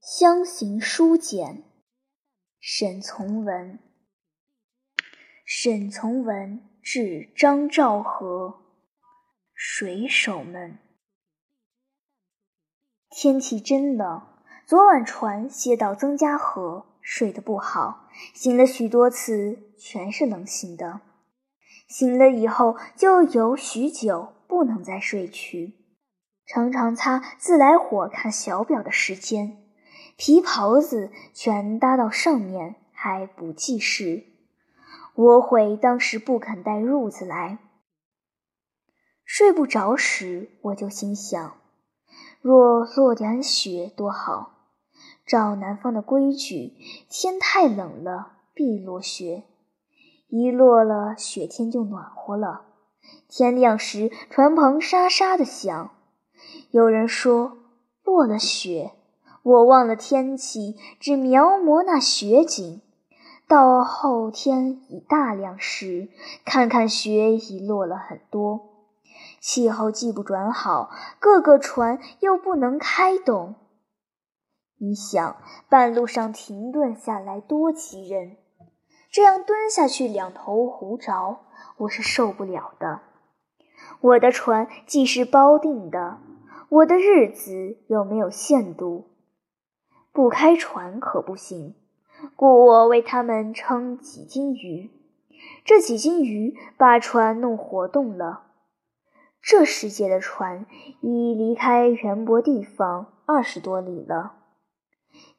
[0.00, 1.62] 乡行书简，
[2.58, 3.78] 沈从文。
[5.44, 8.62] 沈从文致张兆和
[9.52, 10.78] 水手们：
[13.10, 14.22] 天气真冷，
[14.64, 21.02] 昨晚船歇到曾家河，睡得不好，醒了许多次，全是冷醒的。
[21.88, 25.74] 醒了以后，就有许久不能再睡去，
[26.46, 29.58] 常常擦自来火看小表的时间。
[30.16, 34.24] 皮袍子全搭到上面，还不记事。
[35.14, 37.58] 我悔当时不肯带褥子来。
[39.24, 41.56] 睡不着时，我就心想：
[42.40, 44.56] 若落点雪多好！
[45.26, 46.74] 照南方的规矩，
[47.08, 49.44] 天太冷了必落雪，
[50.28, 52.66] 一落了雪天就暖和了。
[53.28, 55.94] 天亮时，船篷沙沙的响。
[56.70, 57.58] 有人说
[58.02, 58.92] 落了雪。
[59.42, 62.82] 我忘了天气，只描摹那雪景。
[63.48, 66.08] 到后天已大亮时，
[66.44, 68.68] 看看雪已落了很多。
[69.40, 73.56] 气候既不转好，各个船又不能开动。
[74.78, 75.36] 你想，
[75.68, 78.36] 半路上停顿下来多急人！
[79.10, 81.40] 这样蹲下去两头胡着，
[81.78, 83.00] 我是受不了的。
[84.00, 86.18] 我的船既是包定的，
[86.68, 89.09] 我的日子又没有限度。
[90.20, 91.74] 不开船可不行，
[92.36, 94.90] 故我为他们撑几斤鱼。
[95.64, 98.42] 这几斤鱼把船弄活动了。
[99.40, 100.66] 这世界的船
[101.00, 104.34] 已离开原泊地方二十多里了，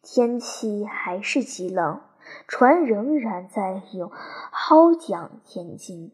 [0.02, 2.02] 天气还是极冷，
[2.48, 4.10] 船仍然在用
[4.52, 6.12] 蒿桨前进。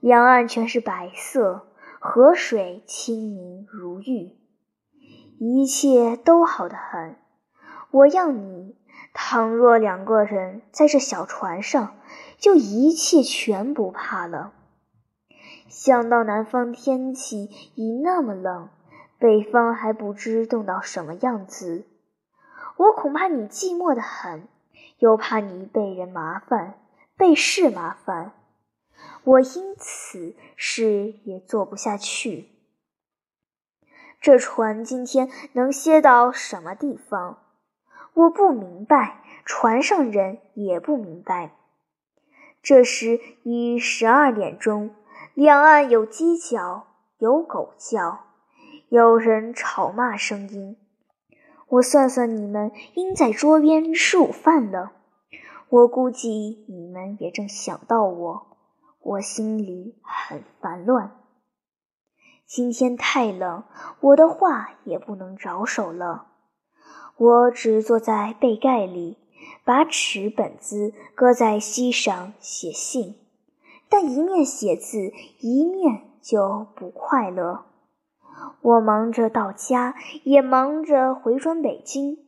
[0.00, 1.68] 两岸全是白色，
[2.00, 4.32] 河水清明如玉，
[5.38, 7.16] 一切都好得很。
[7.90, 8.76] 我要你，
[9.14, 11.96] 倘若两个人在这小船上，
[12.36, 14.52] 就一切全不怕了。
[15.68, 18.68] 想到南方天气已那么冷，
[19.18, 21.86] 北方还不知冻到什么样子，
[22.76, 24.46] 我恐怕你寂寞的很，
[24.98, 26.74] 又怕你被人麻烦，
[27.16, 28.32] 被事麻烦，
[29.24, 32.50] 我因此事也做不下去。
[34.20, 37.38] 这船今天能歇到什么地方？
[38.18, 41.52] 我不明白，船上人也不明白。
[42.60, 44.90] 这时已十二点钟，
[45.34, 48.24] 两岸有鸡叫，有狗叫，
[48.88, 50.76] 有人吵骂声音。
[51.68, 54.90] 我算算，你们应在桌边吃午饭了。
[55.68, 58.56] 我估计你们也正想到我，
[59.00, 61.12] 我心里很烦乱。
[62.44, 63.62] 今天太冷，
[64.00, 66.26] 我的话也不能着手了。
[67.18, 69.18] 我只坐在被盖里，
[69.64, 73.16] 把尺本子搁在膝上写信，
[73.88, 77.64] 但一面写字一面就不快乐。
[78.62, 82.18] 我忙着到家，也忙着回转北京，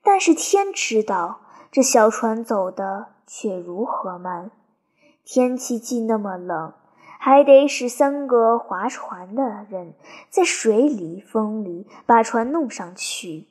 [0.00, 1.40] 但是天知道
[1.72, 4.52] 这小船走的却如何慢。
[5.24, 6.74] 天气既那么冷，
[7.18, 9.94] 还得使三个划船的人
[10.30, 13.48] 在水里、风里把船弄上去。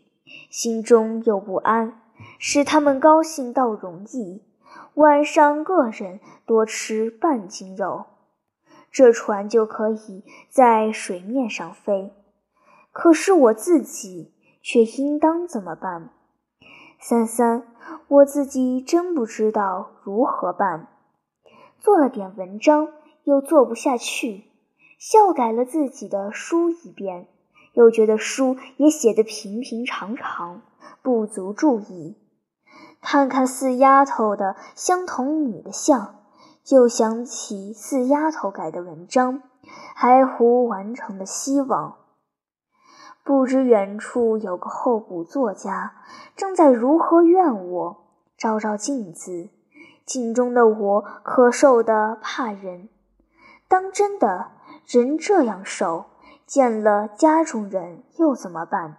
[0.51, 2.01] 心中又不安，
[2.38, 4.44] 使他们高兴到容易。
[4.95, 8.06] 晚上个人多吃半斤肉，
[8.91, 12.13] 这船就可以在水面上飞。
[12.91, 16.09] 可是我自己却应当怎么办？
[17.00, 17.66] 三三，
[18.09, 20.88] 我自己真不知道如何办。
[21.79, 22.90] 做了点文章，
[23.23, 24.44] 又做不下去，
[25.00, 27.28] 笑改了自己的书一遍。
[27.73, 30.61] 又觉得书也写得平平常常，
[31.01, 32.17] 不足注意。
[33.01, 36.19] 看看四丫头的相同你的像，
[36.63, 39.41] 就想起四丫头改的文章，
[39.95, 41.97] 还糊完成的希望。
[43.23, 45.93] 不知远处有个候补作家，
[46.35, 47.97] 正在如何怨我。
[48.37, 49.49] 照照镜子，
[50.05, 52.90] 镜中的我可瘦得怕人。
[53.67, 54.51] 当真的
[54.85, 56.05] 人这样瘦。
[56.51, 58.97] 见了家中人又怎么办？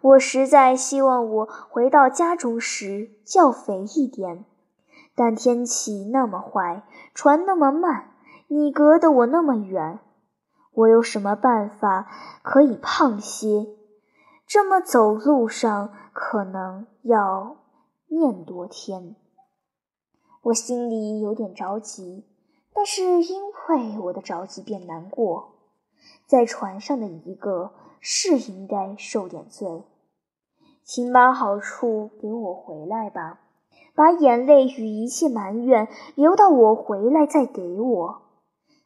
[0.00, 4.44] 我实在希望我回到家中时较肥一点，
[5.16, 8.12] 但天气那么坏，船那么慢，
[8.46, 9.98] 你隔得我那么远，
[10.74, 12.06] 我有什么办法
[12.44, 13.66] 可以胖些？
[14.46, 17.56] 这么走路上可能要
[18.06, 19.16] 念多天。
[20.42, 22.24] 我心里有点着急，
[22.72, 25.53] 但是因为我的着急便难过。
[26.26, 29.84] 在船上的一个是应该受点罪。
[30.82, 33.40] 请把好处给我回来吧，
[33.94, 38.22] 把眼泪与一切埋怨留到我回来再给我。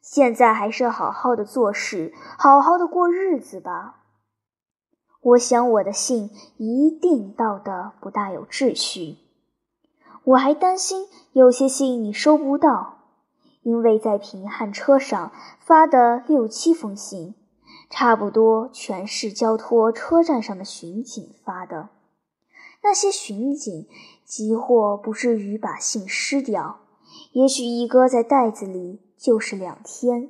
[0.01, 3.97] 现在还是好好的做事，好好的过日子吧。
[5.21, 9.17] 我想我的信一定到的不大有秩序。
[10.23, 12.98] 我还担心有些信你收不到，
[13.69, 17.35] 因为在平汉车上发的六七封信。
[17.91, 21.89] 差不多全是交托车站上的巡警发的。
[22.83, 23.87] 那些巡警
[24.23, 26.81] 急或不至于把信失掉，
[27.31, 30.29] 也许一搁在袋子里就是两天，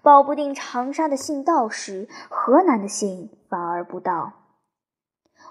[0.00, 4.32] 保不定长沙的信到时，河南的信反而不到。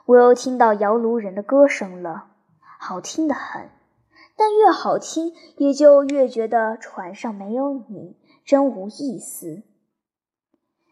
[0.07, 2.31] 我又听到摇炉人的歌声了，
[2.79, 3.69] 好听得很，
[4.35, 9.63] 但越好听，也就越觉得船上没有你，真无意思。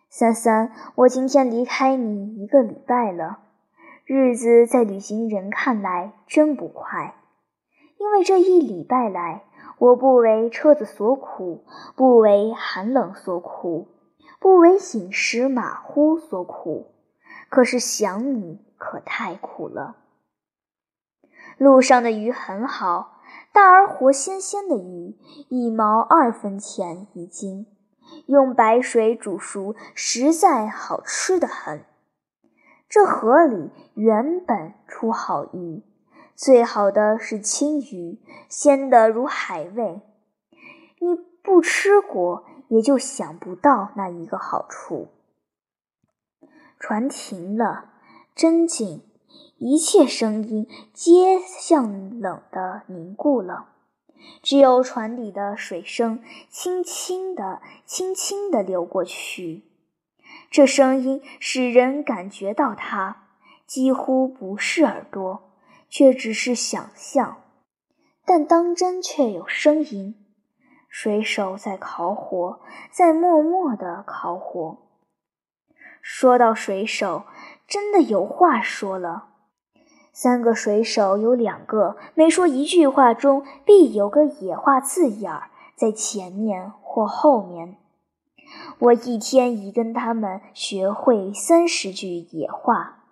[0.10, 3.40] 三三，我今天离开你一个礼拜了，
[4.06, 7.16] 日子在旅行人看来真不快。
[7.98, 9.44] 因为这一礼拜来，
[9.78, 11.64] 我不为车子所苦，
[11.96, 13.88] 不为寒冷所苦，
[14.40, 16.88] 不为饮食马虎所苦，
[17.50, 19.96] 可是想你可太苦了。
[21.58, 23.11] 路上的鱼很好，
[23.54, 25.18] 大而活鲜鲜的鱼，
[25.50, 27.68] 一毛二分钱一斤。
[28.28, 31.86] 用白水煮熟，实在好吃的很。
[32.90, 35.84] 这河里原本出好鱼，
[36.36, 38.20] 最好的是青鱼，
[38.50, 40.02] 鲜得如海味。
[41.00, 45.08] 你不吃过，也就想不到那一个好处。
[46.80, 47.92] 船停了，
[48.36, 49.04] 真景，
[49.64, 53.68] 一切声音皆像冷的凝固了。
[54.42, 59.62] 只有船底的水声轻轻地、轻轻地流过去，
[60.50, 63.28] 这声音使人感觉到它
[63.68, 65.52] 几乎不是耳朵，
[65.88, 67.44] 却只是想象，
[68.26, 70.16] 但当真却有声音。
[70.90, 74.80] 水手在烤火，在默默地烤火。
[76.02, 77.26] 说到水手，
[77.68, 79.28] 真的有话说了。
[80.14, 87.78] 三个水手有两个，每说一句话中必有个野话字眼儿在前面或后面。
[88.80, 93.04] 我一天已跟他们学会三十句野话，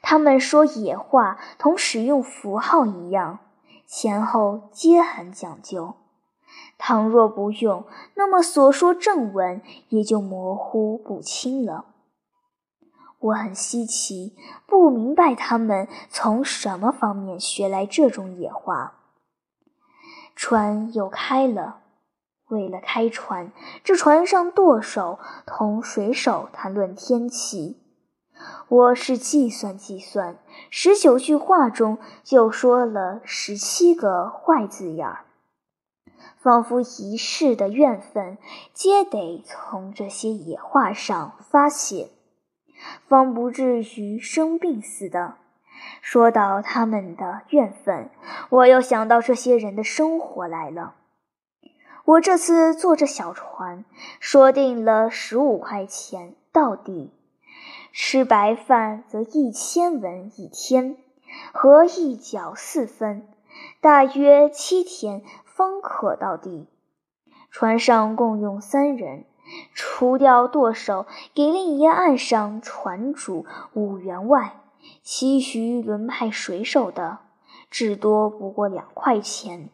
[0.00, 3.40] 他们说野话同使用符号一样，
[3.86, 5.94] 前后皆很讲究。
[6.78, 9.60] 倘若不用，那么所说正文
[9.90, 11.84] 也就模糊不清了。
[13.18, 14.36] 我很稀奇，
[14.66, 18.94] 不明白他们从什么方面学来这种野话。
[20.34, 21.80] 船又开了，
[22.48, 23.52] 为了开船，
[23.82, 27.82] 这船上舵手同水手谈论天气。
[28.68, 30.36] 我是计算计算，
[30.68, 35.24] 十九句话中就说了十七个坏字眼儿，
[36.36, 38.36] 仿佛一世的怨愤
[38.74, 42.10] 皆得从这些野话上发泄。
[43.06, 45.34] 方不至于生病似的。
[46.00, 48.10] 说到他们的怨愤，
[48.48, 50.94] 我又想到这些人的生活来了。
[52.04, 53.84] 我这次坐着小船，
[54.20, 57.12] 说定了十五块钱到底，
[57.92, 60.96] 吃白饭则一千文一天，
[61.52, 63.28] 合一角四分，
[63.80, 66.68] 大约七天方可到地。
[67.50, 69.24] 船上共用三人。
[69.74, 74.60] 除掉舵手给另一岸上船主五元外，
[75.02, 77.18] 其余轮派水手的，
[77.70, 79.70] 至多不过两块钱。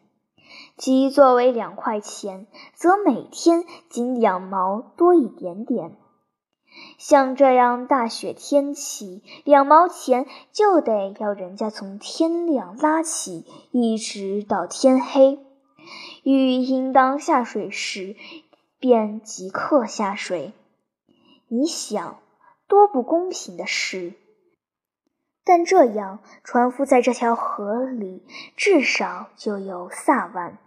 [0.77, 5.97] 即作为两块钱，则每天仅两毛多一点点。
[6.97, 15.39] 像这样大雪天气，两毛钱就得要人家从天亮拉起，一直到天黑。
[16.23, 18.15] 欲应当下水时。
[18.83, 20.51] 便即刻下水，
[21.47, 22.19] 你想
[22.67, 24.11] 多不公平的事！
[25.45, 28.25] 但这样，船夫在这条河里
[28.57, 30.57] 至少就有萨万，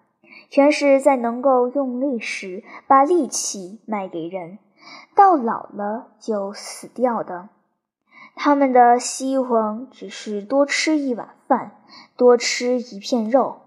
[0.48, 4.60] 全是在能够用力时把力气卖给人，
[5.14, 7.50] 到老了就死掉的。
[8.34, 11.82] 他们的希望只是多吃一碗饭，
[12.16, 13.60] 多吃一片肉。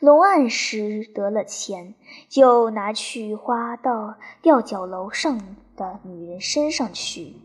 [0.00, 1.94] 龙按时得了钱，
[2.28, 7.36] 就拿去花到吊脚楼上的女人身上去。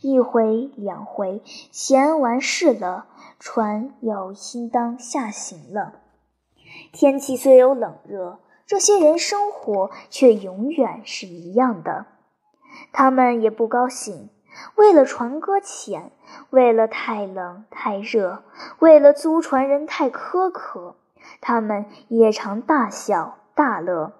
[0.00, 3.06] 一回两回，钱完事了，
[3.38, 6.00] 船又应当下行了。
[6.92, 12.06] 天气虽有冷热，这些人生活却永远是一样的。
[12.92, 14.30] 他们也不高兴，
[14.76, 16.12] 为了船搁浅，
[16.50, 18.42] 为了太冷太热，
[18.78, 20.96] 为了租船人太苛刻，
[21.40, 24.12] 他们也常大笑大乐。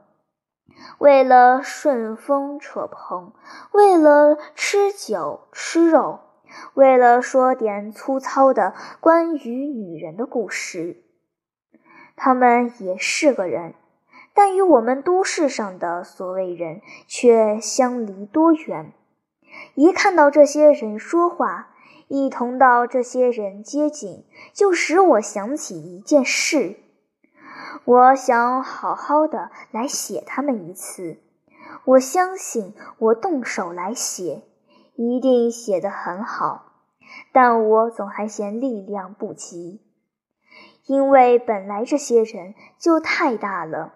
[0.99, 3.33] 为了顺风扯棚，
[3.73, 6.21] 为了吃酒吃肉，
[6.75, 11.02] 为了说点粗糙的关于女人的故事，
[12.16, 13.75] 他们也是个人，
[14.33, 18.92] 但与我们都市上的所谓人却相离多远。
[19.75, 21.75] 一看到这些人说话，
[22.09, 26.76] 一同到这些人接近，就使我想起一件事。
[27.90, 31.16] 我想好好的来写他们一次，
[31.85, 34.42] 我相信我动手来写，
[34.94, 36.66] 一定写得很好，
[37.32, 39.80] 但我总还嫌力量不及，
[40.87, 43.94] 因为本来这些人就太大了。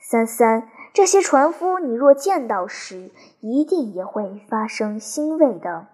[0.00, 3.10] 三三，这些船夫，你若见到时，
[3.40, 5.88] 一定也会发生欣慰的。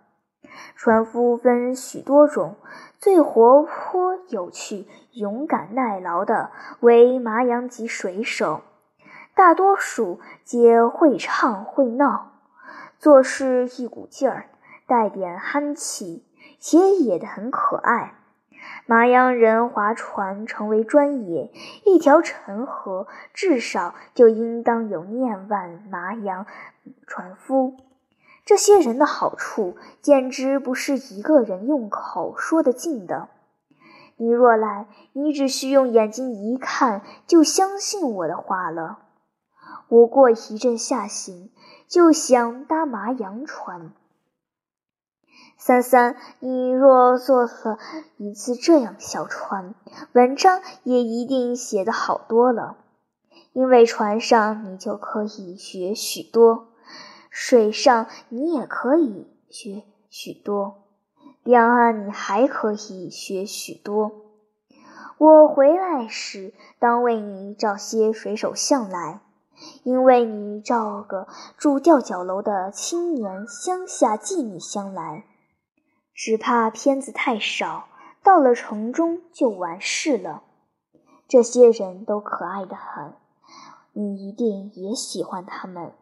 [0.74, 2.56] 船夫分许多种，
[2.98, 8.62] 最活泼、有趣、勇敢、耐劳的为麻阳籍水手，
[9.34, 12.32] 大多数皆会唱会闹，
[12.98, 14.46] 做事一股劲儿，
[14.86, 16.24] 带点憨气，
[16.58, 18.14] 且也得很可爱。
[18.86, 21.50] 麻阳人划船成为专业，
[21.86, 26.44] 一条陈河至少就应当有廿万麻阳
[27.06, 27.76] 船夫。
[28.50, 33.28] 这些人的好处，简直不是一个人用口说得尽的。
[34.16, 38.98] 你若来，你只需用眼睛一看，就相信我的话了。
[39.86, 41.52] 我过一阵下行，
[41.86, 43.92] 就想搭麻阳船。
[45.56, 47.78] 三三，你若坐了
[48.16, 49.76] 一次这样小船，
[50.10, 52.78] 文章也一定写得好多了，
[53.52, 56.69] 因为船上你就可以学许多。
[57.42, 60.82] 水上你也可以学许多，
[61.42, 64.12] 两岸你还可以学许多。
[65.16, 69.22] 我回来时当为你照些水手相来，
[69.84, 75.24] 因为你照个住吊脚楼的青年乡下妓女相来，
[76.12, 77.88] 只怕片子太少，
[78.22, 80.42] 到了城中就完事了。
[81.26, 83.14] 这些人都可爱的很，
[83.94, 85.92] 你一定也喜欢他们。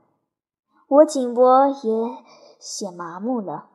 [0.89, 2.25] 我颈脖也
[2.59, 3.69] 写麻木了，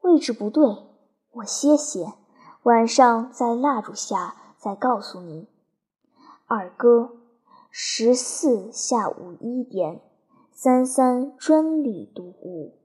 [0.00, 0.64] 位置不对，
[1.30, 2.14] 我歇歇，
[2.64, 5.46] 晚上在蜡烛下再告诉你。
[6.46, 7.12] 二哥，
[7.70, 10.00] 十四下午一点，
[10.50, 12.77] 三三专利读物。